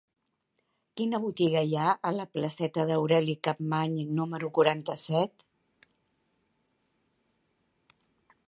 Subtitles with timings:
[1.01, 5.47] Quina botiga hi ha a la placeta d'Aureli Capmany número quaranta-set?